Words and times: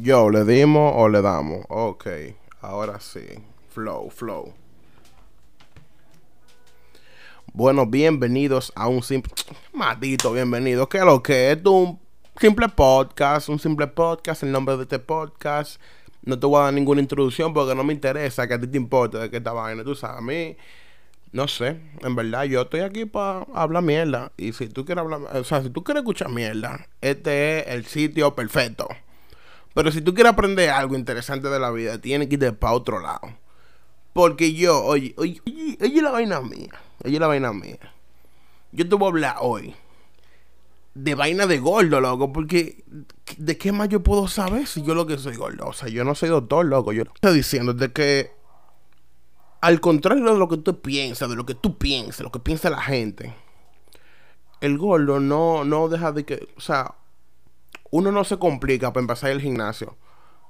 Yo, 0.00 0.30
¿le 0.30 0.44
dimos 0.44 0.92
o 0.94 1.08
le 1.08 1.20
damos? 1.20 1.64
Ok, 1.68 2.06
ahora 2.60 3.00
sí. 3.00 3.26
Flow, 3.70 4.08
flow. 4.10 4.54
Bueno, 7.52 7.84
bienvenidos 7.84 8.72
a 8.76 8.86
un 8.86 9.02
simple... 9.02 9.32
Maldito, 9.72 10.32
bienvenido. 10.32 10.88
¿Qué 10.88 10.98
es 10.98 11.04
lo 11.04 11.20
que 11.20 11.50
es? 11.50 11.58
un 11.64 11.98
simple 12.40 12.68
podcast, 12.68 13.48
un 13.48 13.58
simple 13.58 13.88
podcast, 13.88 14.44
el 14.44 14.52
nombre 14.52 14.76
de 14.76 14.84
este 14.84 15.00
podcast. 15.00 15.80
No 16.22 16.38
te 16.38 16.46
voy 16.46 16.60
a 16.60 16.66
dar 16.66 16.74
ninguna 16.74 17.00
introducción 17.00 17.52
porque 17.52 17.74
no 17.74 17.82
me 17.82 17.92
interesa 17.92 18.46
que 18.46 18.54
a 18.54 18.60
ti 18.60 18.68
te 18.68 18.76
importe 18.76 19.18
de 19.18 19.28
qué 19.28 19.38
esta 19.38 19.52
vaina. 19.52 19.82
Tú 19.82 19.96
sabes, 19.96 20.18
a 20.18 20.20
mí, 20.20 20.56
no 21.32 21.48
sé, 21.48 21.80
en 22.02 22.14
verdad 22.14 22.44
yo 22.44 22.62
estoy 22.62 22.80
aquí 22.82 23.04
para 23.04 23.44
hablar 23.52 23.82
mierda. 23.82 24.30
Y 24.36 24.52
si 24.52 24.68
tú 24.68 24.84
quieres 24.84 25.02
hablar, 25.02 25.22
o 25.36 25.42
sea, 25.42 25.60
si 25.60 25.70
tú 25.70 25.82
quieres 25.82 26.02
escuchar 26.02 26.28
mierda, 26.28 26.86
este 27.00 27.58
es 27.58 27.66
el 27.74 27.84
sitio 27.84 28.36
perfecto. 28.36 28.86
Pero 29.78 29.92
si 29.92 30.00
tú 30.00 30.12
quieres 30.12 30.32
aprender 30.32 30.70
algo 30.70 30.96
interesante 30.96 31.48
de 31.48 31.60
la 31.60 31.70
vida, 31.70 32.00
tienes 32.00 32.26
que 32.26 32.34
irte 32.34 32.50
para 32.50 32.72
otro 32.72 32.98
lado. 32.98 33.20
Porque 34.12 34.52
yo, 34.52 34.82
oye, 34.82 35.14
oye, 35.16 35.40
oye, 35.46 36.02
la 36.02 36.10
vaina 36.10 36.40
mía. 36.40 36.72
Oye 37.04 37.20
la 37.20 37.28
vaina 37.28 37.52
mía. 37.52 37.78
Yo 38.72 38.88
te 38.88 38.96
voy 38.96 39.06
a 39.06 39.10
hablar 39.10 39.36
hoy 39.40 39.76
de 40.94 41.14
vaina 41.14 41.46
de 41.46 41.60
gordo, 41.60 42.00
loco. 42.00 42.32
Porque, 42.32 42.82
¿de 43.36 43.56
qué 43.56 43.70
más 43.70 43.88
yo 43.88 44.02
puedo 44.02 44.26
saber 44.26 44.66
si 44.66 44.82
yo 44.82 44.96
lo 44.96 45.06
que 45.06 45.16
soy 45.16 45.36
gordo? 45.36 45.68
O 45.68 45.72
sea, 45.72 45.88
yo 45.88 46.02
no 46.02 46.16
soy 46.16 46.30
doctor, 46.30 46.66
loco. 46.66 46.92
Yo 46.92 47.04
estoy 47.04 47.36
diciendo 47.36 47.72
de 47.72 47.92
que, 47.92 48.32
al 49.60 49.80
contrario 49.80 50.24
de 50.24 50.38
lo 50.40 50.48
que 50.48 50.56
tú 50.56 50.80
piensas, 50.80 51.30
de 51.30 51.36
lo 51.36 51.46
que 51.46 51.54
tú 51.54 51.78
piensas, 51.78 52.22
lo 52.22 52.32
que 52.32 52.40
piensa 52.40 52.68
la 52.68 52.82
gente, 52.82 53.32
el 54.60 54.76
gordo 54.76 55.20
no, 55.20 55.62
no 55.62 55.88
deja 55.88 56.10
de 56.10 56.24
que, 56.24 56.48
o 56.56 56.60
sea, 56.60 56.96
uno 57.90 58.12
no 58.12 58.24
se 58.24 58.38
complica 58.38 58.92
para 58.92 59.02
empezar 59.02 59.30
el 59.30 59.40
gimnasio. 59.40 59.96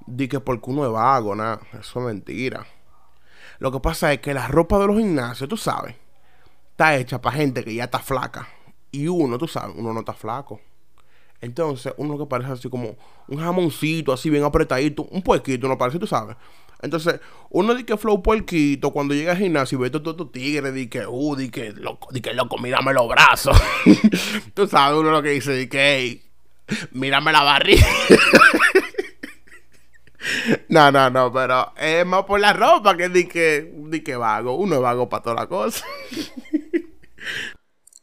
Di 0.07 0.29
que 0.29 0.41
porque 0.41 0.71
uno 0.71 0.87
es 0.87 0.93
vago, 0.93 1.35
nada. 1.35 1.61
Eso 1.79 2.01
es 2.01 2.07
mentira. 2.07 2.67
Lo 3.59 3.73
que 3.73 3.81
pasa 3.81 4.13
es 4.13 4.21
que 4.21 4.35
la 4.35 4.49
ropa 4.49 4.79
de 4.79 4.87
los 4.87 4.97
gimnasios, 4.97 5.49
tú 5.49 5.57
sabes, 5.57 5.97
está 6.71 6.97
hecha 6.97 7.21
para 7.21 7.37
gente 7.37 7.65
que 7.65 7.75
ya 7.75 7.85
está 7.85 7.99
flaca. 7.99 8.49
Y 8.91 9.09
uno, 9.09 9.37
tú 9.37 9.49
sabes, 9.49 9.75
uno 9.77 9.93
no 9.93 10.01
está 10.01 10.15
flaco. 10.15 10.61
Entonces, 11.41 11.93
uno 11.99 12.19
que 12.19 12.27
parece 12.27 12.53
así 12.53 12.69
como 12.69 12.97
un 13.29 13.39
jamoncito, 13.39 14.13
así 14.13 14.29
bien 14.31 14.45
apretadito, 14.45 15.05
un 15.05 15.23
puerquito, 15.23 15.69
no 15.69 15.79
parece, 15.79 15.99
tú 15.99 16.07
sabes. 16.07 16.37
Entonces, 16.81 17.21
uno 17.51 17.75
dice 17.75 17.87
que 17.87 17.97
flow 17.97 18.23
puerquito, 18.23 18.93
cuando 18.93 19.15
llega 19.15 19.33
al 19.33 19.39
gimnasio 19.39 19.79
y 19.79 19.83
ve 19.83 19.91
todo 19.91 20.15
tu 20.15 20.27
tigre, 20.27 20.73
di 20.73 20.89
que, 20.89 21.07
uh, 21.07 21.37
di 21.37 21.51
que 21.51 21.73
loco, 21.73 22.09
di 22.13 22.21
que 22.21 22.35
loco, 22.35 22.59
mírame 22.59 22.93
los 22.93 23.09
brazos. 23.09 23.57
tú 24.55 24.67
sabes, 24.67 24.99
uno 24.99 25.11
lo 25.11 25.23
que 25.23 25.31
dice, 25.31 25.53
di 25.53 25.69
que, 25.69 26.28
mírame 26.93 27.33
la 27.33 27.43
barriga. 27.43 27.87
no, 30.69 30.93
no, 30.93 31.11
no, 31.11 31.33
pero 31.33 31.73
es 31.77 32.07
más 32.07 32.25
por 32.25 32.41
la 32.41 32.53
ropa 32.53 32.97
que 32.97 33.09
di 33.09 33.27
que, 33.27 33.73
di 33.77 34.01
que 34.01 34.17
vago. 34.17 34.57
Uno 34.57 34.77
es 34.77 34.81
vago 34.81 35.09
para 35.09 35.23
toda 35.23 35.37
la 35.37 35.47
cosa. 35.47 35.85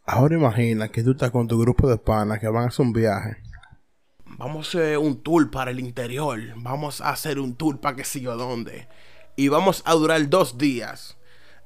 Ahora 0.08 0.36
imagina 0.36 0.90
que 0.90 1.02
tú 1.02 1.12
estás 1.12 1.32
con 1.32 1.48
tu 1.48 1.60
grupo 1.60 1.90
de 1.90 1.98
panas 1.98 2.40
que 2.40 2.48
van 2.48 2.66
a 2.66 2.68
hacer 2.68 2.86
un 2.86 2.94
viaje. 2.94 3.38
Vamos 4.38 4.76
a 4.76 4.80
hacer 4.80 4.98
un 4.98 5.24
tour 5.24 5.50
para 5.50 5.72
el 5.72 5.80
interior. 5.80 6.40
Vamos 6.58 7.02
a 7.02 7.10
hacer 7.10 7.40
un 7.40 7.56
tour 7.56 7.80
para 7.80 7.96
que 7.96 8.20
yo 8.20 8.36
dónde. 8.36 8.88
Y 9.36 9.48
vamos 9.48 9.82
a 9.86 9.94
durar 9.94 10.30
dos 10.30 10.58
días. 10.58 11.18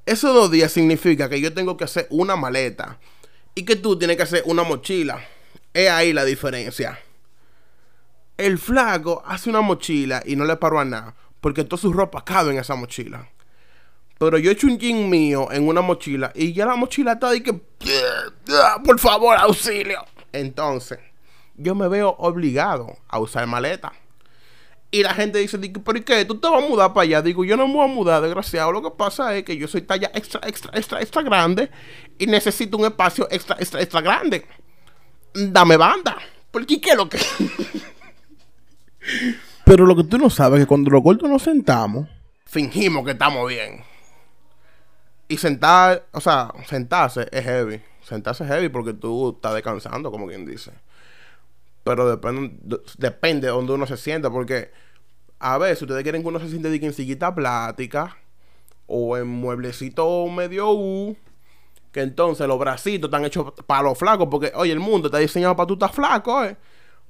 Esos 0.06 0.34
dos 0.34 0.50
días 0.50 0.72
significa 0.72 1.28
que 1.28 1.40
yo 1.40 1.52
tengo 1.52 1.76
que 1.76 1.84
hacer 1.84 2.06
una 2.10 2.36
maleta. 2.36 2.98
Y 3.54 3.64
que 3.64 3.76
tú 3.76 3.98
tienes 3.98 4.16
que 4.16 4.22
hacer 4.22 4.42
una 4.46 4.62
mochila. 4.62 5.20
Es 5.72 5.88
ahí 5.88 6.12
la 6.12 6.24
diferencia. 6.24 6.98
El 8.36 8.58
flaco 8.58 9.22
hace 9.26 9.50
una 9.50 9.60
mochila 9.60 10.22
y 10.24 10.36
no 10.36 10.44
le 10.44 10.56
paro 10.56 10.80
a 10.80 10.84
nada. 10.84 11.14
Porque 11.40 11.64
toda 11.64 11.80
su 11.80 11.92
ropa 11.92 12.24
cabe 12.24 12.52
en 12.52 12.58
esa 12.58 12.74
mochila. 12.74 13.28
Pero 14.18 14.36
yo 14.36 14.50
he 14.50 14.52
hecho 14.52 14.66
un 14.66 14.78
jean 14.78 15.08
mío 15.08 15.48
en 15.50 15.66
una 15.66 15.80
mochila 15.80 16.30
y 16.34 16.52
ya 16.52 16.66
la 16.66 16.76
mochila 16.76 17.12
está 17.12 17.30
ahí 17.30 17.40
que... 17.40 17.54
Por 18.84 18.98
favor, 18.98 19.36
auxilio. 19.38 20.04
Entonces, 20.32 20.98
yo 21.56 21.74
me 21.74 21.88
veo 21.88 22.16
obligado 22.18 22.98
a 23.08 23.18
usar 23.18 23.46
maleta. 23.46 23.92
Y 24.90 25.02
la 25.04 25.14
gente 25.14 25.38
dice, 25.38 25.56
¿pero 25.58 26.04
qué? 26.04 26.24
¿Tú 26.24 26.38
te 26.38 26.48
vas 26.48 26.62
a 26.62 26.68
mudar 26.68 26.92
para 26.92 27.04
allá? 27.04 27.22
Digo, 27.22 27.44
yo 27.44 27.56
no 27.56 27.68
me 27.68 27.74
voy 27.74 27.84
a 27.84 27.94
mudar, 27.94 28.20
desgraciado. 28.20 28.72
Lo 28.72 28.82
que 28.82 28.90
pasa 28.90 29.36
es 29.36 29.44
que 29.44 29.56
yo 29.56 29.68
soy 29.68 29.82
talla 29.82 30.10
extra, 30.14 30.40
extra, 30.46 30.72
extra, 30.74 31.00
extra 31.00 31.22
grande 31.22 31.70
y 32.18 32.26
necesito 32.26 32.76
un 32.76 32.86
espacio 32.86 33.28
extra, 33.30 33.56
extra, 33.60 33.80
extra 33.80 34.00
grande. 34.00 34.46
Dame 35.34 35.76
banda. 35.76 36.16
Porque 36.50 36.80
¿qué 36.80 36.90
es 36.90 36.96
lo 36.96 37.08
que...? 37.08 37.18
Pero 39.64 39.86
lo 39.86 39.94
que 39.94 40.04
tú 40.04 40.18
no 40.18 40.30
sabes 40.30 40.58
es 40.58 40.64
que 40.64 40.68
cuando 40.68 40.90
los 40.90 41.02
gordos 41.02 41.30
nos 41.30 41.42
sentamos, 41.42 42.08
fingimos 42.44 43.04
que 43.04 43.12
estamos 43.12 43.48
bien. 43.48 43.82
Y 45.28 45.36
sentar, 45.36 46.06
o 46.10 46.20
sea, 46.20 46.52
sentarse 46.66 47.28
es 47.30 47.44
heavy. 47.44 47.80
Sentarse 48.02 48.42
es 48.42 48.50
heavy 48.50 48.68
porque 48.68 48.92
tú 48.92 49.30
estás 49.36 49.54
descansando, 49.54 50.10
como 50.10 50.26
quien 50.26 50.44
dice. 50.44 50.72
Pero 51.84 52.10
depende, 52.10 52.80
depende 52.98 53.46
de 53.46 53.52
donde 53.52 53.72
uno 53.72 53.86
se 53.86 53.96
sienta, 53.96 54.28
porque 54.30 54.72
a 55.38 55.56
veces 55.58 55.82
ustedes 55.82 56.02
quieren 56.02 56.22
que 56.22 56.28
uno 56.28 56.40
se 56.40 56.48
siente 56.48 56.68
de 56.68 56.80
que 56.80 56.86
en 56.86 56.92
sillita 56.92 57.32
plática 57.34 58.16
o 58.88 59.16
en 59.16 59.28
mueblecito 59.28 60.26
medio 60.26 60.72
U, 60.72 61.16
que 61.92 62.00
entonces 62.00 62.46
los 62.46 62.58
bracitos 62.58 63.08
están 63.08 63.24
hechos 63.24 63.52
para 63.66 63.82
los 63.82 63.98
flacos, 63.98 64.28
porque 64.30 64.52
oye, 64.54 64.72
el 64.72 64.80
mundo 64.80 65.08
está 65.08 65.18
diseñado 65.18 65.56
para 65.56 65.66
tú 65.66 65.74
estar 65.74 65.92
flaco, 65.92 66.44
eh. 66.44 66.56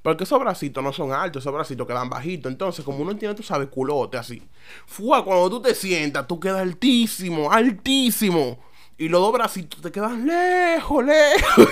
Porque 0.01 0.23
esos 0.23 0.39
bracitos 0.39 0.83
no 0.83 0.91
son 0.91 1.11
altos, 1.11 1.43
esos 1.43 1.53
bracitos 1.53 1.85
quedan 1.85 2.09
bajitos. 2.09 2.51
Entonces, 2.51 2.83
como 2.83 2.99
uno 3.03 3.15
tiene, 3.15 3.35
tú 3.35 3.43
sabes, 3.43 3.67
culote 3.67 4.17
así. 4.17 4.41
Fua, 4.87 5.23
cuando 5.23 5.47
tú 5.47 5.61
te 5.61 5.75
sientas, 5.75 6.27
tú 6.27 6.39
quedas 6.39 6.61
altísimo, 6.61 7.51
altísimo. 7.51 8.57
Y 8.97 9.09
los 9.09 9.21
dos 9.21 9.31
bracitos 9.31 9.79
te 9.79 9.91
quedan 9.91 10.25
lejos, 10.25 11.05
lejos. 11.05 11.67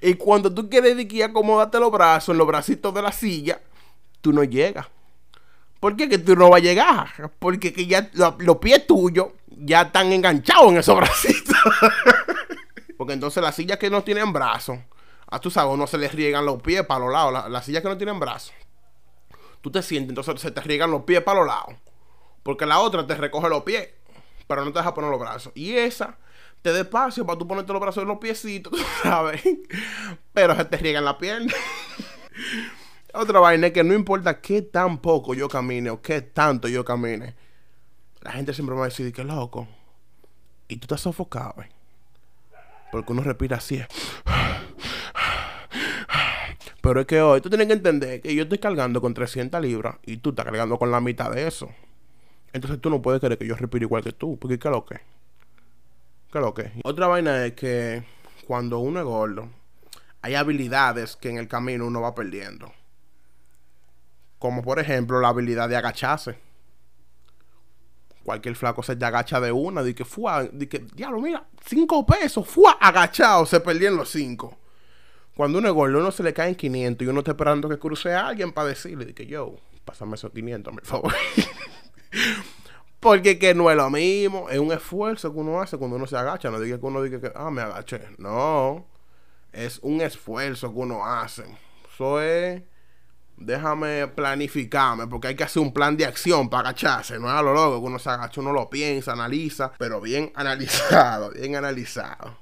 y 0.00 0.14
cuando 0.14 0.52
tú 0.52 0.68
quieres 0.68 0.96
de 0.96 1.24
acomodarte 1.24 1.78
los 1.78 1.92
brazos 1.92 2.32
en 2.32 2.38
los 2.38 2.46
bracitos 2.48 2.92
de 2.92 3.02
la 3.02 3.12
silla, 3.12 3.60
tú 4.20 4.32
no 4.32 4.42
llegas. 4.42 4.86
¿Por 5.78 5.96
qué 5.96 6.08
que 6.08 6.18
tú 6.18 6.36
no 6.36 6.50
vas 6.50 6.60
a 6.60 6.64
llegar? 6.64 7.32
Porque 7.38 7.72
que 7.72 7.86
ya 7.86 8.08
los 8.14 8.56
pies 8.58 8.86
tuyos 8.86 9.28
ya 9.48 9.82
están 9.82 10.12
enganchados 10.12 10.70
en 10.70 10.76
esos 10.78 10.96
bracitos. 10.96 11.56
Porque 13.02 13.14
entonces 13.14 13.42
las 13.42 13.56
sillas 13.56 13.78
que 13.78 13.90
no 13.90 14.04
tienen 14.04 14.32
brazos 14.32 14.78
a 15.26 15.40
tú 15.40 15.50
sabes, 15.50 15.76
no 15.76 15.88
se 15.88 15.98
les 15.98 16.14
riegan 16.14 16.46
los 16.46 16.62
pies 16.62 16.86
para 16.86 17.00
los 17.00 17.12
lados. 17.12 17.50
Las 17.50 17.64
sillas 17.64 17.82
que 17.82 17.88
no 17.88 17.96
tienen 17.96 18.20
brazos. 18.20 18.54
Tú 19.60 19.72
te 19.72 19.82
sientes, 19.82 20.10
entonces 20.10 20.40
se 20.40 20.52
te 20.52 20.60
riegan 20.60 20.92
los 20.92 21.02
pies 21.02 21.20
para 21.20 21.40
los 21.40 21.48
lados. 21.48 21.74
Porque 22.44 22.64
la 22.64 22.78
otra 22.78 23.04
te 23.04 23.16
recoge 23.16 23.48
los 23.48 23.64
pies, 23.64 23.88
pero 24.46 24.64
no 24.64 24.72
te 24.72 24.78
deja 24.78 24.94
poner 24.94 25.10
los 25.10 25.18
brazos. 25.18 25.52
Y 25.56 25.74
esa 25.74 26.16
te 26.62 26.72
da 26.72 26.78
espacio 26.78 27.26
para 27.26 27.36
tú 27.36 27.48
ponerte 27.48 27.72
los 27.72 27.82
brazos 27.82 28.02
en 28.02 28.08
los 28.08 28.18
piecitos, 28.18 28.72
¿sabes? 29.02 29.42
Pero 30.32 30.54
se 30.54 30.64
te 30.66 30.76
riegan 30.76 31.04
la 31.04 31.18
pierna. 31.18 31.52
Otra 33.14 33.40
vaina 33.40 33.66
es 33.66 33.72
que 33.72 33.82
no 33.82 33.94
importa 33.94 34.40
qué 34.40 34.62
tan 34.62 34.98
poco 34.98 35.34
yo 35.34 35.48
camine 35.48 35.90
o 35.90 36.00
qué 36.00 36.20
tanto 36.20 36.68
yo 36.68 36.84
camine, 36.84 37.34
la 38.20 38.30
gente 38.30 38.54
siempre 38.54 38.76
me 38.76 38.78
va 38.82 38.86
a 38.86 38.90
decir 38.90 39.12
que 39.12 39.24
loco. 39.24 39.66
Y 40.68 40.76
tú 40.76 40.84
estás 40.84 41.00
sofocado, 41.00 41.62
¿eh? 41.62 41.81
Porque 42.92 43.12
uno 43.12 43.22
respira 43.22 43.56
así. 43.56 43.82
Pero 46.82 47.00
es 47.00 47.06
que 47.06 47.20
hoy 47.22 47.40
tú 47.40 47.48
tienes 47.48 47.66
que 47.68 47.72
entender 47.72 48.20
que 48.20 48.34
yo 48.34 48.42
estoy 48.42 48.58
cargando 48.58 49.00
con 49.00 49.14
300 49.14 49.60
libras 49.62 49.96
y 50.04 50.18
tú 50.18 50.30
estás 50.30 50.44
cargando 50.44 50.78
con 50.78 50.90
la 50.90 51.00
mitad 51.00 51.30
de 51.30 51.46
eso. 51.46 51.70
Entonces 52.52 52.80
tú 52.80 52.90
no 52.90 53.00
puedes 53.00 53.20
creer 53.20 53.38
que 53.38 53.46
yo 53.46 53.56
respiro 53.56 53.84
igual 53.84 54.04
que 54.04 54.12
tú. 54.12 54.38
Porque 54.38 54.58
¿qué 54.58 54.68
lo 54.68 54.84
que? 54.84 55.00
¿Qué 56.30 56.38
lo 56.38 56.52
que? 56.52 56.72
Otra 56.84 57.06
vaina 57.06 57.46
es 57.46 57.54
que 57.54 58.04
cuando 58.46 58.80
uno 58.80 59.00
es 59.00 59.06
gordo, 59.06 59.48
hay 60.20 60.34
habilidades 60.34 61.16
que 61.16 61.30
en 61.30 61.38
el 61.38 61.48
camino 61.48 61.86
uno 61.86 62.02
va 62.02 62.14
perdiendo. 62.14 62.72
Como 64.38 64.62
por 64.62 64.78
ejemplo 64.78 65.20
la 65.20 65.28
habilidad 65.28 65.68
de 65.68 65.76
agacharse. 65.76 66.36
Cualquier 68.24 68.54
flaco 68.54 68.82
se 68.82 68.96
te 68.96 69.04
agacha 69.04 69.40
de 69.40 69.50
una, 69.50 69.82
de 69.82 69.94
que 69.94 70.04
fue, 70.04 70.48
de 70.52 70.68
que, 70.68 70.78
diablo, 70.94 71.20
mira, 71.20 71.44
cinco 71.66 72.06
pesos, 72.06 72.48
fue 72.48 72.72
agachado, 72.80 73.46
se 73.46 73.60
perdieron 73.60 73.98
los 73.98 74.10
cinco. 74.10 74.58
Cuando 75.34 75.58
uno 75.58 75.68
es 75.68 75.74
gordo, 75.74 75.98
uno 75.98 76.10
se 76.10 76.22
le 76.22 76.34
cae 76.34 76.50
en 76.50 76.54
500 76.54 77.06
y 77.06 77.08
uno 77.08 77.20
está 77.20 77.32
esperando 77.32 77.68
que 77.68 77.78
cruce 77.78 78.12
a 78.12 78.28
alguien 78.28 78.52
para 78.52 78.68
decirle 78.68 79.14
que 79.14 79.26
yo, 79.26 79.56
pásame 79.84 80.14
esos 80.14 80.30
500, 80.30 80.74
por 80.74 80.84
favor. 80.84 81.12
Porque 83.00 83.36
que 83.38 83.52
no 83.52 83.68
es 83.68 83.76
lo 83.76 83.90
mismo, 83.90 84.48
es 84.48 84.60
un 84.60 84.70
esfuerzo 84.70 85.32
que 85.32 85.40
uno 85.40 85.60
hace 85.60 85.76
cuando 85.76 85.96
uno 85.96 86.06
se 86.06 86.16
agacha. 86.16 86.50
No 86.50 86.60
diga 86.60 86.78
que 86.78 86.86
uno 86.86 87.02
diga 87.02 87.20
que, 87.20 87.32
ah, 87.34 87.50
me 87.50 87.60
agaché. 87.60 88.02
No, 88.18 88.86
es 89.52 89.80
un 89.82 90.00
esfuerzo 90.00 90.72
que 90.72 90.78
uno 90.78 91.04
hace. 91.04 91.44
Eso 91.92 92.20
es, 92.20 92.62
déjame 93.36 94.08
planificarme, 94.08 95.06
porque 95.06 95.28
hay 95.28 95.34
que 95.36 95.44
hacer 95.44 95.62
un 95.62 95.72
plan 95.72 95.96
de 95.96 96.06
acción 96.06 96.48
para 96.48 96.70
agacharse. 96.70 97.18
No 97.18 97.28
es 97.28 97.34
a 97.34 97.42
lo 97.42 97.52
loco 97.54 97.80
que 97.80 97.86
uno 97.86 97.98
se 97.98 98.10
agacha, 98.10 98.40
uno 98.40 98.52
lo 98.52 98.68
piensa, 98.70 99.12
analiza, 99.12 99.72
pero 99.78 100.00
bien 100.00 100.32
analizado, 100.36 101.30
bien 101.30 101.56
analizado. 101.56 102.38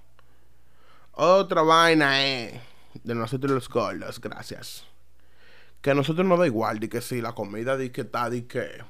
Otra 1.13 1.63
vaina 1.63 2.25
es 2.25 2.61
de 3.05 3.15
nosotros 3.15 3.53
los 3.53 3.69
gordos, 3.69 4.21
gracias. 4.21 4.85
que 5.81 5.91
a 5.91 5.95
nosotros 5.95 6.27
nos 6.27 6.39
da 6.39 6.47
igual, 6.47 6.79
de 6.79 6.89
que 6.89 7.01
si 7.01 7.21
la 7.21 7.33
comida 7.33 7.77
de 7.77 7.93
que 7.93 8.03
está, 8.03 8.31
de 8.31 8.47
que 8.47 8.83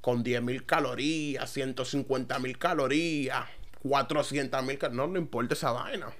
con 0.00 0.22
10.000 0.22 0.66
calorías, 0.66 1.50
150 1.50 2.38
mil 2.38 2.58
calorías, 2.58 3.46
400 3.82 4.62
mil 4.64 4.78
calorías, 4.78 4.96
no, 4.96 5.12
no 5.12 5.18
importa 5.18 5.54
esa 5.54 5.72
vaina. 5.72 6.12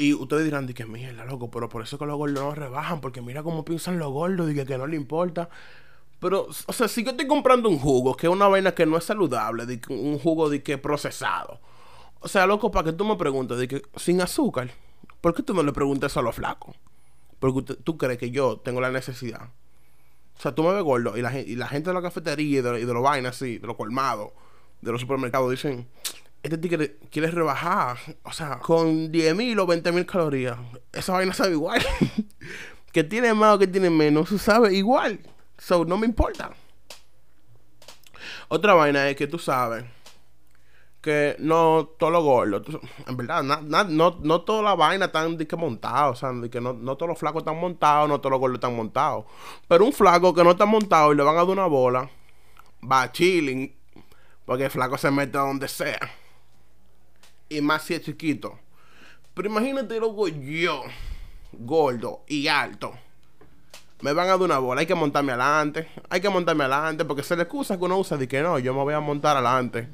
Y 0.00 0.14
ustedes 0.14 0.44
dirán, 0.44 0.66
de 0.66 0.72
que 0.72 0.86
mierda, 0.86 1.26
loco, 1.26 1.50
pero 1.50 1.68
por 1.68 1.82
eso 1.82 1.98
que 1.98 2.06
los 2.06 2.16
gordos 2.16 2.42
no 2.42 2.54
rebajan, 2.54 3.02
porque 3.02 3.20
mira 3.20 3.42
cómo 3.42 3.66
piensan 3.66 3.98
los 3.98 4.10
gordos, 4.10 4.46
de 4.46 4.64
que, 4.64 4.78
no 4.78 4.86
le 4.86 4.96
importa. 4.96 5.50
Pero, 6.20 6.46
o 6.66 6.72
sea, 6.72 6.88
si 6.88 7.04
yo 7.04 7.10
estoy 7.10 7.26
comprando 7.26 7.68
un 7.68 7.78
jugo, 7.78 8.16
que 8.16 8.26
es 8.26 8.32
una 8.32 8.48
vaina 8.48 8.74
que 8.74 8.86
no 8.86 8.96
es 8.96 9.04
saludable, 9.04 9.66
de 9.66 9.78
un 9.90 10.18
jugo 10.18 10.48
de 10.48 10.62
que 10.62 10.78
procesado. 10.78 11.60
O 12.20 12.28
sea, 12.28 12.46
loco, 12.46 12.70
para 12.70 12.86
que 12.86 12.92
tú 12.94 13.04
me 13.04 13.16
preguntes, 13.16 13.58
de 13.58 13.68
que 13.68 13.82
sin 13.96 14.22
azúcar, 14.22 14.70
¿por 15.20 15.34
qué 15.34 15.42
tú 15.42 15.52
no 15.52 15.62
le 15.62 15.72
preguntas 15.72 16.16
a 16.16 16.22
los 16.22 16.34
flacos? 16.34 16.74
Porque 17.38 17.74
tú 17.74 17.98
crees 17.98 18.18
que 18.18 18.30
yo 18.30 18.56
tengo 18.56 18.80
la 18.80 18.90
necesidad. 18.90 19.50
O 20.38 20.40
sea, 20.40 20.54
tú 20.54 20.62
me 20.62 20.72
ves 20.72 20.82
gordo 20.82 21.18
y 21.18 21.20
la, 21.20 21.38
y 21.38 21.56
la 21.56 21.68
gente 21.68 21.90
de 21.90 21.94
la 21.94 22.00
cafetería 22.00 22.60
y 22.60 22.62
de, 22.62 22.94
los 22.94 23.02
vainas 23.02 23.36
así, 23.36 23.58
de 23.58 23.66
los 23.66 23.76
colmados, 23.76 24.32
de 24.80 24.92
los 24.92 25.02
supermercados, 25.02 25.50
dicen, 25.50 25.86
este 26.42 26.58
tigre 26.58 26.98
quiere 27.10 27.30
rebajar, 27.30 27.98
o 28.22 28.32
sea, 28.32 28.58
con 28.58 29.12
10 29.12 29.36
mil 29.36 29.58
o 29.58 29.66
20 29.66 29.92
mil 29.92 30.06
calorías. 30.06 30.58
Esa 30.92 31.12
vaina 31.12 31.34
sabe 31.34 31.52
igual. 31.52 31.82
que 32.92 33.04
tiene 33.04 33.34
más 33.34 33.56
o 33.56 33.58
que 33.58 33.66
tiene 33.66 33.90
menos, 33.90 34.28
sabe 34.40 34.74
igual. 34.74 35.20
So, 35.58 35.84
no 35.84 35.98
me 35.98 36.06
importa. 36.06 36.52
Otra 38.48 38.74
vaina 38.74 39.08
es 39.08 39.16
que 39.16 39.26
tú 39.26 39.38
sabes 39.38 39.84
que 41.00 41.36
no 41.38 41.88
todo 41.98 42.10
lo 42.10 42.22
gordo, 42.22 42.62
en 43.06 43.16
verdad, 43.16 43.42
no, 43.42 44.18
no 44.20 44.40
toda 44.42 44.62
la 44.62 44.74
vaina 44.74 45.06
están 45.06 45.38
de 45.38 45.48
o 45.50 46.14
sea, 46.14 46.32
de 46.32 46.50
que 46.50 46.60
no, 46.60 46.74
no 46.74 46.96
todos 46.96 47.08
los 47.08 47.18
flacos 47.18 47.40
están 47.40 47.58
montados, 47.58 48.08
no 48.08 48.20
todos 48.20 48.32
los 48.32 48.40
gordos 48.40 48.56
están 48.56 48.76
montados. 48.76 49.24
Pero 49.66 49.84
un 49.84 49.92
flaco 49.92 50.34
que 50.34 50.44
no 50.44 50.50
está 50.50 50.66
montado 50.66 51.12
y 51.12 51.16
le 51.16 51.22
van 51.22 51.36
a 51.36 51.38
dar 51.38 51.48
una 51.48 51.66
bola, 51.66 52.10
va 52.90 53.10
chilling, 53.12 53.74
porque 54.44 54.64
el 54.64 54.70
flaco 54.70 54.98
se 54.98 55.10
mete 55.10 55.38
donde 55.38 55.68
sea. 55.68 56.00
Y 57.50 57.60
más 57.60 57.82
si 57.82 57.92
es 57.92 58.02
chiquito. 58.02 58.58
Pero 59.34 59.50
imagínate 59.50 59.98
luego 59.98 60.26
yo, 60.28 60.84
gordo 61.52 62.24
y 62.26 62.48
alto 62.48 62.94
me 64.02 64.12
van 64.12 64.26
a 64.26 64.30
dar 64.30 64.40
una 64.40 64.58
bola, 64.58 64.80
hay 64.80 64.86
que 64.86 64.94
montarme 64.94 65.32
adelante, 65.32 65.88
hay 66.08 66.20
que 66.20 66.28
montarme 66.28 66.64
adelante, 66.64 67.04
porque 67.04 67.22
se 67.22 67.36
le 67.36 67.42
excusa 67.42 67.76
que 67.76 67.84
uno 67.84 67.98
usa 67.98 68.16
de 68.16 68.26
que 68.26 68.40
no, 68.40 68.58
yo 68.58 68.72
me 68.72 68.82
voy 68.82 68.94
a 68.94 69.00
montar 69.00 69.36
adelante. 69.36 69.88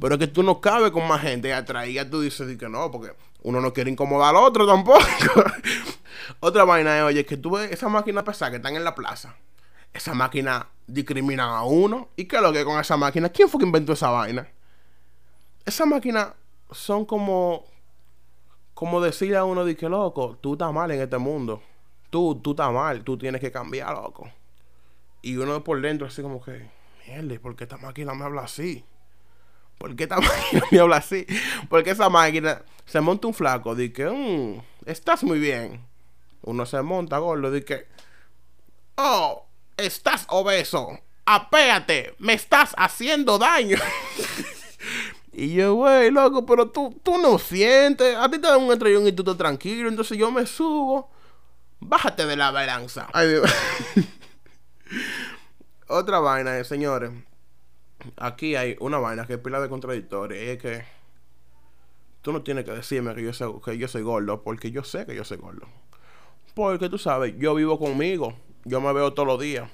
Pero 0.00 0.14
es 0.14 0.18
que 0.18 0.26
tú 0.26 0.42
no 0.42 0.60
cabes 0.60 0.90
con 0.90 1.06
más 1.06 1.20
gente 1.22 1.52
atrás 1.52 1.86
y 1.86 1.94
ya 1.94 2.08
tú 2.08 2.20
dices 2.20 2.46
de 2.46 2.58
que 2.58 2.68
no, 2.68 2.90
porque 2.90 3.14
uno 3.42 3.60
no 3.60 3.72
quiere 3.72 3.90
incomodar 3.90 4.34
al 4.34 4.42
otro 4.42 4.66
tampoco. 4.66 5.00
Otra 6.40 6.64
vaina 6.64 6.98
es, 6.98 7.04
oye, 7.04 7.24
que 7.24 7.36
tú 7.36 7.52
ves 7.52 7.70
esa 7.70 7.88
máquina 7.88 8.24
pesada 8.24 8.50
que 8.50 8.56
están 8.56 8.76
en 8.76 8.84
la 8.84 8.94
plaza. 8.94 9.36
Esa 9.92 10.14
máquina 10.14 10.68
discriminan 10.86 11.50
a 11.50 11.62
uno. 11.62 12.08
¿Y 12.16 12.24
qué 12.24 12.36
es 12.36 12.42
lo 12.42 12.52
que 12.52 12.64
con 12.64 12.80
esa 12.80 12.96
máquina? 12.96 13.28
¿Quién 13.28 13.48
fue 13.48 13.60
que 13.60 13.66
inventó 13.66 13.92
esa 13.92 14.10
vaina? 14.10 14.48
Esa 15.64 15.84
máquina 15.84 16.34
son 16.74 17.04
como, 17.04 17.64
como 18.74 19.00
decirle 19.00 19.36
a 19.36 19.44
uno 19.44 19.64
de 19.64 19.76
que 19.76 19.88
loco, 19.88 20.38
tú 20.40 20.52
estás 20.54 20.72
mal 20.72 20.90
en 20.90 21.00
este 21.00 21.18
mundo 21.18 21.62
tú, 22.12 22.38
tú 22.44 22.50
estás 22.50 22.70
mal, 22.70 23.02
tú 23.02 23.16
tienes 23.16 23.40
que 23.40 23.50
cambiar, 23.50 23.94
loco. 23.94 24.30
Y 25.22 25.36
uno 25.38 25.64
por 25.64 25.80
dentro 25.80 26.06
así 26.06 26.20
como 26.20 26.44
que, 26.44 26.68
mierda, 27.06 27.40
¿por 27.40 27.56
qué 27.56 27.64
esta 27.64 27.78
máquina 27.78 28.12
me 28.12 28.24
habla 28.24 28.42
así? 28.42 28.84
¿Por 29.78 29.96
qué 29.96 30.02
esta 30.02 30.16
máquina 30.20 30.62
me 30.70 30.78
habla 30.78 30.96
así? 30.96 31.26
Porque 31.70 31.90
esa 31.90 32.10
máquina 32.10 32.62
se 32.84 33.00
monta 33.00 33.28
un 33.28 33.34
flaco, 33.34 33.74
de 33.74 33.94
que, 33.94 34.04
mm, 34.04 34.60
estás 34.84 35.24
muy 35.24 35.38
bien. 35.38 35.86
Uno 36.42 36.66
se 36.66 36.82
monta, 36.82 37.16
gordo, 37.16 37.50
de 37.50 37.64
que, 37.64 37.86
oh, 38.96 39.46
estás 39.78 40.26
obeso, 40.28 41.00
apéate, 41.24 42.14
me 42.18 42.34
estás 42.34 42.74
haciendo 42.76 43.38
daño. 43.38 43.78
y 45.32 45.54
yo, 45.54 45.74
güey, 45.74 46.10
loco, 46.10 46.44
pero 46.44 46.70
tú, 46.70 46.94
tú 47.02 47.18
no 47.18 47.38
sientes, 47.38 48.16
a 48.16 48.30
ti 48.30 48.38
te 48.38 48.48
dan 48.48 48.62
un 48.62 48.72
estrellón 48.72 49.06
y 49.06 49.12
tú 49.12 49.22
estás 49.22 49.38
tranquilo, 49.38 49.88
entonces 49.88 50.18
yo 50.18 50.30
me 50.30 50.46
subo 50.46 51.10
Bájate 51.84 52.26
de 52.26 52.36
la 52.36 52.52
balanza. 52.52 53.08
Otra 55.88 56.20
vaina, 56.20 56.56
eh, 56.58 56.64
señores. 56.64 57.10
Aquí 58.16 58.54
hay 58.54 58.76
una 58.78 58.98
vaina 58.98 59.26
que 59.26 59.32
es 59.34 59.38
pila 59.40 59.60
de 59.60 59.68
contradictoria. 59.68 60.42
Y 60.42 60.48
es 60.50 60.58
que 60.58 60.84
tú 62.22 62.32
no 62.32 62.42
tienes 62.42 62.64
que 62.64 62.70
decirme 62.70 63.16
que 63.16 63.24
yo, 63.24 63.32
soy, 63.32 63.60
que 63.64 63.78
yo 63.78 63.88
soy 63.88 64.02
gordo, 64.02 64.42
porque 64.42 64.70
yo 64.70 64.84
sé 64.84 65.06
que 65.06 65.16
yo 65.16 65.24
soy 65.24 65.38
gordo. 65.38 65.66
Porque 66.54 66.88
tú 66.88 66.98
sabes, 66.98 67.34
yo 67.36 67.56
vivo 67.56 67.80
conmigo. 67.80 68.36
Yo 68.64 68.80
me 68.80 68.92
veo 68.92 69.12
todos 69.12 69.26
los 69.26 69.40
días. 69.40 69.68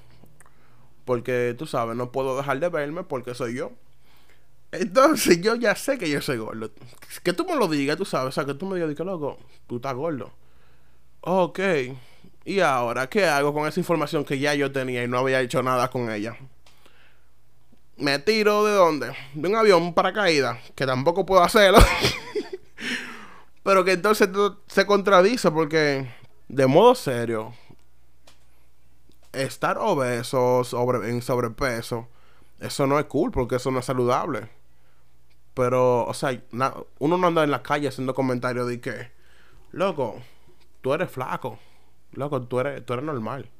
Porque 1.05 1.55
tú 1.59 1.67
sabes, 1.67 1.95
no 1.95 2.11
puedo 2.11 2.39
dejar 2.39 2.59
de 2.59 2.71
verme 2.71 3.05
porque 3.05 3.35
soy 3.35 3.55
yo. 3.55 3.73
Entonces 4.73 5.41
yo 5.41 5.55
ya 5.55 5.75
sé 5.75 5.99
que 5.99 6.11
yo 6.11 6.21
soy 6.21 6.39
gordo. 6.39 6.71
Que 7.23 7.33
tú 7.33 7.47
me 7.47 7.57
lo 7.57 7.69
digas, 7.69 7.97
tú 7.97 8.05
sabes. 8.05 8.29
O 8.29 8.33
sea, 8.33 8.45
que 8.45 8.55
tú 8.55 8.67
me 8.67 8.77
digas, 8.77 8.95
que 8.95 9.05
loco, 9.05 9.39
tú 9.67 9.77
estás 9.77 9.95
gordo. 9.95 10.33
Ok. 11.21 11.61
¿Y 12.45 12.61
ahora 12.61 13.09
qué 13.09 13.27
hago 13.27 13.53
con 13.53 13.69
esa 13.69 13.81
información 13.81 14.25
que 14.25 14.39
ya 14.39 14.55
yo 14.55 14.73
tenía 14.73 15.05
y 15.05 15.09
no 15.09 15.19
había 15.19 15.41
hecho 15.41 15.63
nada 15.63 15.91
con 15.91 16.11
ella? 16.11 16.37
¿Me 17.97 18.19
tiro 18.21 18.65
de 18.65 18.73
dónde? 18.73 19.13
De 19.35 19.49
un 19.49 19.57
avión 19.57 19.93
para 19.93 20.13
caída, 20.13 20.61
que 20.75 20.87
tampoco 20.87 21.27
puedo 21.27 21.43
hacerlo. 21.43 21.79
Pero 23.65 23.85
que 23.85 23.93
entonces 23.93 24.29
se 24.69 24.87
contradice 24.87 25.51
porque, 25.51 26.09
de 26.49 26.67
modo 26.67 26.95
serio, 26.95 27.55
estar 29.33 29.79
obeso, 29.79 30.63
en 31.05 31.23
sobrepeso, 31.23 32.09
eso 32.61 32.87
no 32.87 32.99
es 32.99 33.07
cool 33.07 33.31
porque 33.31 33.57
eso 33.57 33.71
no 33.71 33.81
es 33.81 33.85
saludable. 33.85 34.49
Pero, 35.59 36.05
o 36.05 36.15
sea, 36.15 36.41
uno 37.01 37.19
no 37.19 37.27
anda 37.27 37.43
en 37.43 37.51
la 37.51 37.65
calle 37.65 37.89
haciendo 37.89 38.15
comentarios 38.15 38.69
de 38.69 38.81
que, 38.81 39.11
loco, 39.73 40.23
tú 40.81 40.95
eres 40.95 41.11
flaco. 41.11 41.59
Loco, 42.13 42.41
tú 42.43 42.61
eres, 42.61 42.87
tú 42.87 42.93
eres 42.93 43.05
normal. 43.05 43.51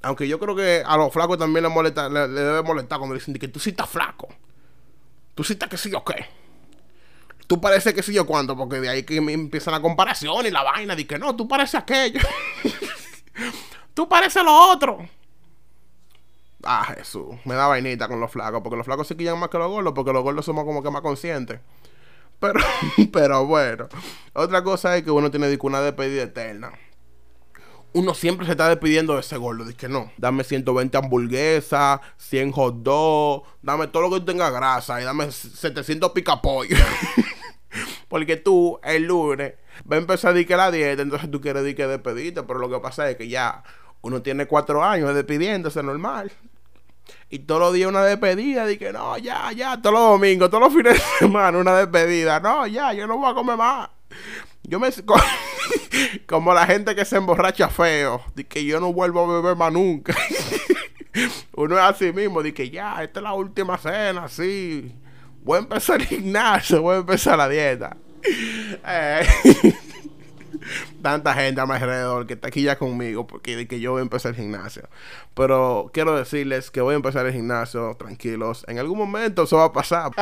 Aunque 0.00 0.26
yo 0.26 0.38
creo 0.38 0.56
que 0.56 0.82
a 0.86 0.96
los 0.96 1.12
flacos 1.12 1.36
también 1.36 1.64
le, 1.64 1.68
molesta, 1.68 2.08
le, 2.08 2.28
debe 2.28 2.62
molestar 2.62 2.96
cuando 2.96 3.14
dicen 3.14 3.34
que 3.34 3.48
tú 3.48 3.60
sí 3.60 3.70
estás 3.70 3.90
flaco. 3.90 4.26
Tú 5.34 5.44
sí 5.44 5.52
estás 5.52 5.68
que 5.68 5.76
sí 5.76 5.92
o 5.92 6.02
qué. 6.02 6.24
Tú 7.46 7.60
pareces 7.60 7.92
que 7.92 8.02
sí 8.02 8.14
yo 8.14 8.26
cuánto, 8.26 8.56
porque 8.56 8.80
de 8.80 8.88
ahí 8.88 9.02
que 9.02 9.20
me 9.20 9.34
empiezan 9.34 9.72
la 9.72 9.82
comparación 9.82 10.46
y 10.46 10.50
la 10.50 10.62
vaina. 10.62 10.96
De 10.96 11.06
que 11.06 11.18
no, 11.18 11.36
tú 11.36 11.46
pareces 11.46 11.74
aquello. 11.74 12.20
tú 13.92 14.08
pareces 14.08 14.42
lo 14.42 14.70
otro. 14.70 15.06
Ah, 16.64 16.84
Jesús. 16.96 17.36
Me 17.44 17.54
da 17.54 17.66
vainita 17.66 18.08
con 18.08 18.20
los 18.20 18.30
flacos. 18.30 18.62
Porque 18.62 18.76
los 18.76 18.86
flacos 18.86 19.06
se 19.06 19.16
quillan 19.16 19.38
más 19.38 19.48
que 19.48 19.58
los 19.58 19.68
gordos. 19.68 19.92
Porque 19.94 20.12
los 20.12 20.22
gordos 20.22 20.44
somos 20.44 20.64
como 20.64 20.82
que 20.82 20.90
más 20.90 21.02
conscientes. 21.02 21.60
Pero, 22.40 22.60
pero 23.12 23.46
bueno. 23.46 23.88
Otra 24.32 24.62
cosa 24.62 24.96
es 24.96 25.02
que 25.02 25.10
uno 25.10 25.30
tiene 25.30 25.56
una 25.62 25.80
despedida 25.80 26.24
eterna. 26.24 26.72
Uno 27.94 28.12
siempre 28.12 28.44
se 28.44 28.52
está 28.52 28.68
despidiendo 28.68 29.14
de 29.14 29.20
ese 29.20 29.36
gordo. 29.38 29.64
Dice 29.64 29.76
que 29.76 29.88
no, 29.88 30.12
dame 30.18 30.44
120 30.44 30.96
hamburguesas, 30.98 32.00
100 32.18 32.52
hot 32.52 32.76
dogs, 32.82 33.48
dame 33.62 33.86
todo 33.86 34.02
lo 34.02 34.10
que 34.10 34.20
tenga 34.20 34.50
grasa 34.50 35.00
y 35.00 35.04
dame 35.04 35.32
700 35.32 36.10
picapollo. 36.12 36.76
Porque 38.08 38.36
tú, 38.36 38.78
el 38.82 39.04
lunes, 39.04 39.54
va 39.90 39.96
a 39.96 39.98
empezar 39.98 40.30
a 40.30 40.34
decir 40.34 40.48
que 40.48 40.56
la 40.56 40.70
dieta, 40.70 41.02
entonces 41.02 41.30
tú 41.30 41.40
quieres 41.40 41.62
decir 41.62 41.76
que 41.76 41.86
despedirte. 41.86 42.42
Pero 42.42 42.58
lo 42.58 42.68
que 42.68 42.78
pasa 42.78 43.08
es 43.08 43.16
que 43.16 43.28
ya 43.28 43.64
uno 44.02 44.22
tiene 44.22 44.46
cuatro 44.46 44.84
años 44.84 45.14
despidiéndose 45.14 45.82
normal. 45.82 46.30
Y 47.30 47.40
todos 47.40 47.60
los 47.60 47.74
días 47.74 47.88
una 47.88 48.04
despedida. 48.04 48.66
Dije, 48.66 48.92
no, 48.92 49.18
ya, 49.18 49.52
ya, 49.52 49.80
todos 49.80 49.94
los 49.94 50.02
domingos, 50.02 50.50
todos 50.50 50.64
los 50.64 50.72
fines 50.72 50.94
de 50.94 51.00
semana 51.18 51.58
una 51.58 51.76
despedida. 51.76 52.40
No, 52.40 52.66
ya, 52.66 52.92
yo 52.92 53.06
no 53.06 53.18
voy 53.18 53.30
a 53.30 53.34
comer 53.34 53.56
más. 53.56 53.90
Yo 54.62 54.80
me... 54.80 54.88
Como 56.26 56.54
la 56.54 56.66
gente 56.66 56.94
que 56.94 57.04
se 57.04 57.16
emborracha 57.16 57.68
feo. 57.68 58.22
Dije, 58.34 58.48
que 58.48 58.64
yo 58.64 58.80
no 58.80 58.92
vuelvo 58.92 59.24
a 59.24 59.40
beber 59.40 59.56
más 59.56 59.72
nunca. 59.72 60.14
Uno 61.56 61.76
es 61.76 61.82
así 61.82 62.12
mismo. 62.12 62.42
Dije, 62.42 62.70
ya, 62.70 63.02
esta 63.02 63.20
es 63.20 63.24
la 63.24 63.32
última 63.32 63.78
cena, 63.78 64.28
sí. 64.28 64.94
Voy 65.42 65.56
a 65.56 65.60
empezar 65.60 66.00
el 66.00 66.06
gimnasio, 66.06 66.82
voy 66.82 66.96
a 66.96 66.98
empezar 66.98 67.38
la 67.38 67.48
dieta. 67.48 67.96
Eh 68.84 69.26
tanta 71.02 71.34
gente 71.34 71.60
a 71.60 71.66
mi 71.66 71.74
alrededor 71.74 72.26
que 72.26 72.34
está 72.34 72.48
aquí 72.48 72.62
ya 72.62 72.76
conmigo 72.78 73.26
porque 73.26 73.66
que 73.66 73.80
yo 73.80 73.92
voy 73.92 74.00
a 74.00 74.02
empezar 74.02 74.30
el 74.30 74.36
gimnasio. 74.36 74.88
Pero 75.34 75.90
quiero 75.92 76.16
decirles 76.16 76.70
que 76.70 76.80
voy 76.80 76.94
a 76.94 76.96
empezar 76.96 77.26
el 77.26 77.32
gimnasio, 77.32 77.96
tranquilos. 77.98 78.64
En 78.68 78.78
algún 78.78 78.98
momento 78.98 79.42
eso 79.44 79.56
va 79.56 79.64
a 79.64 79.72
pasar. 79.72 80.10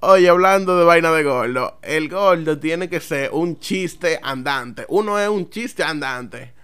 Oye, 0.00 0.28
hablando 0.28 0.78
de 0.78 0.84
vaina 0.84 1.10
de 1.10 1.24
gordo, 1.24 1.78
el 1.82 2.08
gordo 2.08 2.58
tiene 2.58 2.88
que 2.88 3.00
ser 3.00 3.30
un 3.32 3.58
chiste 3.58 4.20
andante. 4.22 4.86
Uno 4.88 5.18
es 5.18 5.28
un 5.28 5.50
chiste 5.50 5.82
andante. 5.82 6.54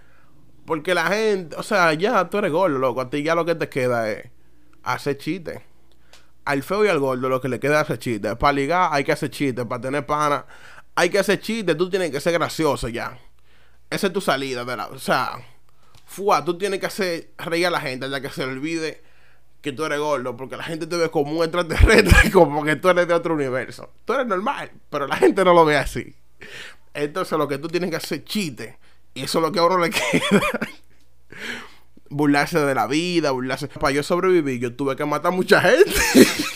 Porque 0.65 0.93
la 0.95 1.07
gente, 1.07 1.55
o 1.57 1.63
sea, 1.63 1.93
ya 1.93 2.29
tú 2.29 2.37
eres 2.37 2.51
gordo, 2.51 2.79
loco. 2.79 3.01
A 3.01 3.09
ti 3.09 3.23
ya 3.23 3.35
lo 3.35 3.45
que 3.45 3.55
te 3.55 3.69
queda 3.69 4.09
es 4.09 4.29
hacer 4.83 5.17
chistes 5.17 5.61
al 6.45 6.63
feo 6.63 6.85
y 6.85 6.87
al 6.87 6.99
gordo 6.99 7.27
lo 7.27 7.41
que 7.41 7.49
le 7.49 7.59
queda 7.59 7.75
es 7.75 7.81
hacer 7.81 7.99
chistes. 7.99 8.35
Para 8.35 8.53
ligar 8.53 8.89
hay 8.93 9.03
que 9.03 9.11
hacer 9.11 9.29
chistes, 9.29 9.65
para 9.65 9.81
tener 9.81 10.05
pana 10.05 10.45
hay 10.95 11.09
que 11.09 11.19
hacer 11.19 11.39
chistes, 11.39 11.75
tú 11.75 11.89
tienes 11.89 12.09
que 12.09 12.21
ser 12.21 12.33
gracioso 12.33 12.87
ya. 12.87 13.19
Esa 13.89 14.07
es 14.07 14.13
tu 14.13 14.21
salida 14.21 14.63
la... 14.63 14.87
O 14.87 14.97
sea, 14.97 15.37
fuá, 16.05 16.43
tú 16.43 16.57
tienes 16.57 16.79
que 16.79 16.85
hacer 16.85 17.31
reír 17.37 17.67
a 17.67 17.69
la 17.69 17.81
gente 17.81 18.09
ya 18.09 18.21
que 18.21 18.29
se 18.29 18.45
le 18.45 18.53
olvide 18.53 19.03
que 19.61 19.73
tú 19.73 19.83
eres 19.83 19.99
gordo, 19.99 20.37
porque 20.37 20.55
la 20.55 20.63
gente 20.63 20.87
te 20.87 20.95
ve 20.95 21.09
como 21.09 21.31
un 21.31 21.43
extraterrestre, 21.43 22.31
como 22.33 22.63
que 22.63 22.75
tú 22.75 22.89
eres 22.89 23.07
de 23.07 23.13
otro 23.13 23.33
universo. 23.33 23.91
Tú 24.05 24.13
eres 24.13 24.27
normal, 24.27 24.71
pero 24.89 25.07
la 25.07 25.17
gente 25.17 25.43
no 25.43 25.53
lo 25.53 25.65
ve 25.65 25.75
así. 25.75 26.15
Entonces 26.93 27.37
lo 27.37 27.47
que 27.47 27.57
tú 27.57 27.67
tienes 27.67 27.89
que 27.89 27.95
hacer 27.97 28.23
chistes, 28.23 28.75
y 29.13 29.23
eso 29.23 29.39
es 29.39 29.41
lo 29.41 29.51
que 29.51 29.59
a 29.59 29.63
uno 29.63 29.79
le 29.79 29.89
queda 29.91 30.41
burlarse 32.09 32.59
de 32.59 32.75
la 32.75 32.87
vida, 32.87 33.31
burlarse. 33.31 33.67
Para 33.67 33.91
yo 33.91 34.03
sobrevivir, 34.03 34.59
yo 34.59 34.75
tuve 34.75 34.95
que 34.95 35.05
matar 35.05 35.33
a 35.33 35.35
mucha 35.35 35.61
gente. 35.61 35.91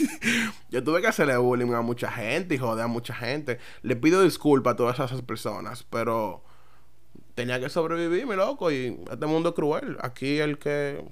yo 0.70 0.84
tuve 0.84 1.02
que 1.02 1.08
hacerle 1.08 1.38
bullying 1.38 1.74
a 1.74 1.82
mucha 1.82 2.12
gente 2.12 2.56
y 2.56 2.58
joder 2.58 2.86
a 2.86 2.88
mucha 2.88 3.14
gente. 3.14 3.60
Le 3.82 3.96
pido 3.96 4.24
disculpas 4.24 4.74
a 4.74 4.78
todas 4.78 5.00
esas 5.00 5.22
personas, 5.22 5.84
pero 5.90 6.44
tenía 7.36 7.60
que 7.60 7.70
sobrevivir, 7.70 8.26
mi 8.26 8.36
loco. 8.36 8.72
Y 8.72 9.00
este 9.12 9.26
mundo 9.26 9.50
es 9.50 9.56
cruel. 9.56 9.98
Aquí 10.02 10.40
el 10.40 10.58
que. 10.58 11.04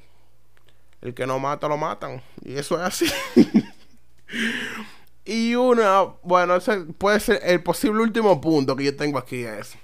El 1.01 1.13
que 1.13 1.27
no 1.27 1.37
mata, 1.37 1.67
lo 1.67 1.77
matan. 1.77 2.23
Y 2.43 2.55
eso 2.55 2.75
es 2.75 2.81
así. 2.81 3.05
y 5.25 5.55
una. 5.55 6.03
Bueno, 6.23 6.55
ese 6.55 6.79
puede 6.79 7.19
ser 7.19 7.39
el 7.43 7.61
posible 7.61 8.01
último 8.01 8.41
punto 8.41 8.75
que 8.75 8.85
yo 8.85 8.95
tengo 8.95 9.17
aquí 9.17 9.43
es. 9.43 9.75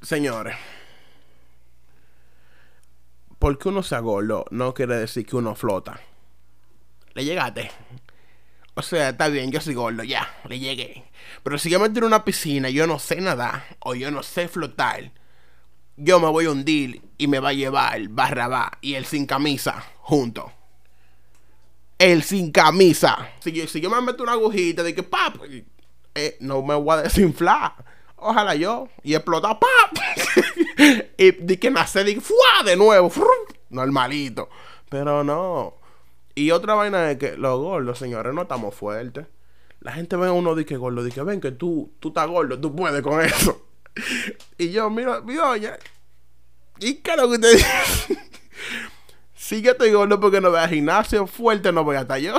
Señores 0.00 0.56
porque 3.42 3.70
uno 3.70 3.82
sea 3.82 3.98
gordo 3.98 4.44
no 4.52 4.72
quiere 4.72 4.94
decir 4.94 5.26
que 5.26 5.34
uno 5.34 5.56
flota. 5.56 5.98
Le 7.12 7.24
llegaste. 7.24 7.72
O 8.74 8.82
sea, 8.82 9.08
está 9.08 9.26
bien, 9.26 9.50
yo 9.50 9.60
soy 9.60 9.74
gordo, 9.74 10.04
ya, 10.04 10.32
le 10.48 10.60
llegué. 10.60 11.10
Pero 11.42 11.58
si 11.58 11.68
yo 11.68 11.80
me 11.80 11.90
tiro 11.90 12.06
en 12.06 12.12
una 12.12 12.24
piscina 12.24 12.70
y 12.70 12.74
yo 12.74 12.86
no 12.86 13.00
sé 13.00 13.20
nadar 13.20 13.64
o 13.80 13.96
yo 13.96 14.12
no 14.12 14.22
sé 14.22 14.46
flotar, 14.46 15.10
yo 15.96 16.20
me 16.20 16.28
voy 16.28 16.44
a 16.44 16.52
hundir 16.52 17.02
y 17.18 17.26
me 17.26 17.40
va 17.40 17.48
a 17.48 17.52
llevar 17.52 17.96
el 17.96 18.10
Barrabá 18.10 18.78
y 18.80 18.94
el 18.94 19.06
sin 19.06 19.26
camisa 19.26 19.86
junto. 19.98 20.52
El 21.98 22.22
sin 22.22 22.52
camisa. 22.52 23.28
Si 23.40 23.50
yo, 23.50 23.66
si 23.66 23.80
yo 23.80 23.90
me 23.90 24.00
meto 24.02 24.22
una 24.22 24.34
agujita 24.34 24.84
de 24.84 24.94
que, 24.94 25.02
pap, 25.02 25.38
eh, 26.14 26.36
no 26.38 26.62
me 26.62 26.76
voy 26.76 26.96
a 26.96 27.02
desinflar. 27.02 27.74
Ojalá 28.22 28.54
yo. 28.54 28.88
Y 29.02 29.14
explota, 29.14 29.58
¡pap! 29.58 29.96
y 31.18 31.32
di 31.32 31.56
que 31.56 31.70
nace, 31.70 32.04
di 32.04 32.16
¡fua! 32.16 32.62
De 32.64 32.76
nuevo, 32.76 33.10
normalito. 33.70 34.48
Pero 34.88 35.24
no. 35.24 35.74
Y 36.34 36.50
otra 36.50 36.74
vaina 36.74 37.10
es 37.10 37.18
que 37.18 37.36
los 37.36 37.58
gordos, 37.58 37.98
señores, 37.98 38.32
no 38.32 38.42
estamos 38.42 38.74
fuertes. 38.74 39.26
La 39.80 39.92
gente 39.92 40.16
ve 40.16 40.28
a 40.28 40.32
uno 40.32 40.58
y 40.58 40.64
que 40.64 40.76
gordo, 40.76 41.02
dice, 41.02 41.22
ven 41.22 41.40
que 41.40 41.50
tú, 41.50 41.92
tú 41.98 42.08
estás 42.08 42.28
gordo, 42.28 42.58
tú 42.58 42.74
puedes 42.74 43.02
con 43.02 43.20
eso. 43.20 43.66
y 44.58 44.70
yo, 44.70 44.88
mira, 44.90 45.20
mira, 45.20 45.50
oye. 45.50 45.72
¿Y 46.78 47.00
lo 47.16 47.30
que 47.30 47.38
te 47.38 47.52
dice? 47.52 47.66
si 49.34 49.60
yo 49.60 49.72
estoy 49.72 49.92
gordo 49.92 50.20
porque 50.20 50.40
no 50.40 50.50
voy 50.50 50.60
a 50.60 50.68
gimnasio, 50.68 51.26
fuerte 51.26 51.72
no 51.72 51.84
voy 51.84 51.96
a 51.96 52.02
estar 52.02 52.18
yo. 52.18 52.36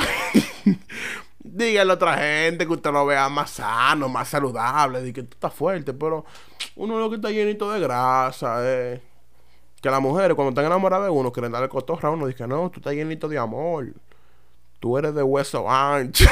Dígale 1.55 1.91
a 1.91 1.93
otra 1.93 2.17
gente 2.17 2.65
que 2.65 2.73
usted 2.73 2.91
lo 2.91 3.05
vea 3.05 3.29
más 3.29 3.51
sano, 3.51 4.09
más 4.09 4.27
saludable, 4.27 5.03
de 5.03 5.13
que 5.13 5.21
tú 5.21 5.35
estás 5.35 5.53
fuerte, 5.53 5.93
pero 5.93 6.25
uno 6.75 6.97
lo 6.97 7.11
que 7.11 7.17
está 7.17 7.29
llenito 7.29 7.71
de 7.71 7.79
grasa, 7.79 8.57
eh. 8.63 8.99
Que 9.79 9.91
las 9.91 10.01
mujeres 10.01 10.33
cuando 10.33 10.49
están 10.49 10.65
enamoradas 10.65 11.05
de 11.05 11.11
uno 11.11 11.31
quieren 11.31 11.51
darle 11.51 11.69
cotorra 11.69 12.09
a 12.09 12.11
uno, 12.11 12.25
dicen, 12.25 12.49
no, 12.49 12.71
tú 12.71 12.79
estás 12.79 12.95
llenito 12.95 13.27
de 13.27 13.37
amor. 13.37 13.93
Tú 14.79 14.97
eres 14.97 15.13
de 15.13 15.21
hueso 15.21 15.69
ancho. 15.69 16.25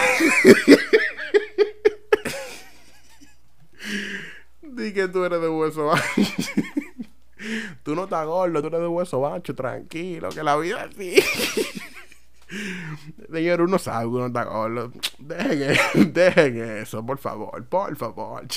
Di 4.63 4.91
que 4.91 5.07
tú 5.07 5.23
eres 5.23 5.39
de 5.39 5.49
hueso 5.49 5.91
ancho. 5.91 6.03
tú 7.83 7.93
no 7.93 8.05
estás 8.05 8.25
gordo, 8.25 8.59
tú 8.59 8.67
eres 8.69 8.81
de 8.81 8.87
hueso 8.87 9.31
ancho, 9.31 9.53
tranquilo, 9.53 10.29
que 10.29 10.41
la 10.41 10.57
vida 10.57 10.85
es 10.85 10.95
así. 10.95 11.23
Señor, 13.31 13.61
uno 13.61 13.79
sabe 13.79 14.07
uno 14.07 14.27
está 14.27 14.43
gordo. 14.43 14.91
Dejen, 15.19 16.13
dejen 16.13 16.81
eso, 16.81 17.05
por 17.05 17.17
favor, 17.17 17.65
por 17.65 17.95
favor. 17.95 18.43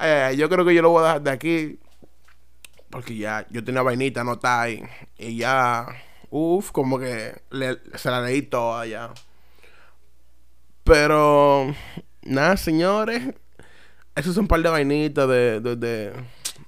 eh, 0.00 0.34
yo 0.36 0.48
creo 0.48 0.64
que 0.64 0.74
yo 0.74 0.82
lo 0.82 0.90
voy 0.90 1.04
a 1.04 1.06
dejar 1.06 1.22
de 1.22 1.30
aquí. 1.30 1.78
Porque 2.90 3.16
ya 3.16 3.46
yo 3.50 3.62
tenía 3.62 3.82
vainita 3.82 4.22
anotada 4.22 4.62
ahí. 4.62 4.82
Y 5.18 5.36
ya, 5.36 5.86
uff, 6.30 6.72
como 6.72 6.98
que 6.98 7.34
se 7.94 8.10
la 8.10 8.22
leí 8.22 8.42
toda 8.42 8.86
ya. 8.86 9.10
Pero, 10.84 11.74
nada, 12.22 12.56
señores. 12.56 13.34
Eso 14.14 14.30
es 14.32 14.36
un 14.36 14.48
par 14.48 14.60
de 14.62 14.68
vainitas 14.68 15.28
de, 15.28 15.60
de, 15.60 16.12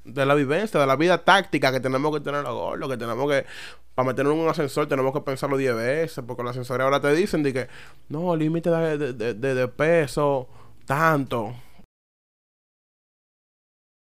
de, 0.05 0.27
la 0.27 0.35
vivencia, 0.35 0.81
de 0.81 0.87
la 0.87 0.97
vida 0.97 1.19
táctica 1.25 1.73
que 1.73 1.81
tenemos 1.81 2.13
que 2.15 2.21
tener 2.21 2.43
los 2.43 2.55
gordos, 2.55 2.91
que 2.91 2.97
tenemos 2.97 3.31
que 3.31 3.47
para 3.95 4.09
meternos 4.09 4.35
en 4.35 4.41
un 4.41 4.49
ascensor 4.49 4.87
tenemos 4.87 5.13
que 5.13 5.21
pensarlo 5.21 5.57
10 5.57 5.75
veces, 5.75 6.25
porque 6.27 6.43
los 6.43 6.51
ascensores 6.51 6.85
ahora 6.85 7.01
te 7.01 7.13
dicen 7.15 7.43
de 7.43 7.53
que, 7.53 7.69
no, 8.09 8.35
límite 8.37 8.71
de, 8.71 9.35
de, 9.35 9.69
peso, 9.69 10.49
tanto. 10.87 11.55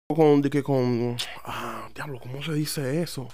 Con, 0.08 0.42
de 0.42 0.50
que 0.50 0.62
con, 0.62 1.18
ah, 1.46 1.90
diablo, 1.96 2.20
¿cómo 2.20 2.44
se 2.44 2.54
dice 2.54 3.02
eso? 3.02 3.28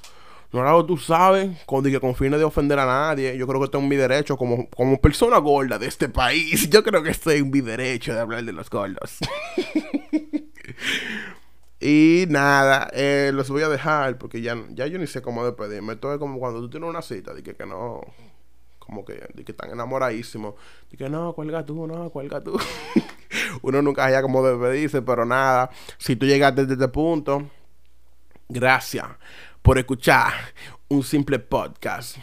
No 0.52 0.62
algo 0.62 0.86
tú 0.86 0.98
sabes, 0.98 1.64
con, 1.66 1.84
que 1.84 2.00
con 2.00 2.16
fines 2.16 2.40
de 2.40 2.46
ofender 2.46 2.80
a 2.80 2.86
nadie. 2.86 3.38
Yo 3.38 3.46
creo 3.48 3.60
que 3.62 3.68
tengo 3.68 3.86
mi 3.86 3.96
derecho 3.96 4.38
como, 4.38 4.70
como 4.70 5.00
persona 5.02 5.38
gorda 5.40 5.78
de 5.78 5.88
este 5.88 6.08
país. 6.08 6.70
Yo 6.70 6.84
creo 6.84 7.04
que 7.04 7.10
estoy 7.10 7.38
en 7.40 7.52
mi 7.52 7.62
derecho 7.62 8.14
de 8.14 8.22
hablar 8.22 8.44
de 8.44 8.54
los 8.54 8.70
gordos. 8.70 9.20
Y 11.80 12.26
nada, 12.30 12.90
eh, 12.94 13.32
los 13.34 13.50
voy 13.50 13.62
a 13.62 13.70
dejar 13.70 14.18
porque 14.18 14.42
ya, 14.42 14.58
ya 14.70 14.88
yo 14.88 14.98
ni 14.98 15.06
sé 15.06 15.22
cómo 15.22 15.46
despedirme. 15.46 15.94
Esto 15.94 16.12
es 16.12 16.20
como 16.20 16.40
cuando 16.40 16.60
tú 16.60 16.70
tienes 16.70 16.90
una 16.90 17.02
cita, 17.02 17.34
de 17.34 17.44
que, 17.44 17.56
que 17.56 17.66
no, 17.68 18.02
como 18.80 19.06
que, 19.06 19.28
de 19.34 19.44
que 19.44 19.52
están 19.52 19.70
enamoradísimos. 19.70 20.56
De 20.90 20.98
que 20.98 21.08
no, 21.10 21.34
cuelga 21.34 21.64
tú, 21.64 21.86
no, 21.86 22.10
cuelga 22.10 22.42
tú. 22.42 22.60
Uno 23.62 23.82
nunca 23.82 24.06
haya 24.06 24.22
como 24.22 24.44
despedirse, 24.44 25.02
pero 25.04 25.26
nada. 25.26 25.70
Si 26.00 26.16
tú 26.16 26.26
llegaste 26.26 26.62
desde 26.62 26.74
este 26.74 26.88
punto, 26.88 27.48
gracias 28.50 29.06
por 29.62 29.78
escuchar 29.78 30.34
un 30.88 31.04
simple 31.04 31.38
podcast. 31.38 32.18